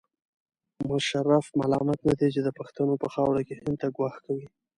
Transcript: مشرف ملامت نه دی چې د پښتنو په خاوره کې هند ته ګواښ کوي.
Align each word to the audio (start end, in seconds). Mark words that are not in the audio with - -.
مشرف 0.89 1.45
ملامت 1.59 1.99
نه 2.07 2.13
دی 2.19 2.27
چې 2.35 2.41
د 2.43 2.49
پښتنو 2.57 2.93
په 3.01 3.07
خاوره 3.13 3.41
کې 3.47 3.53
هند 3.61 3.77
ته 3.81 3.87
ګواښ 3.95 4.15
کوي. 4.25 4.45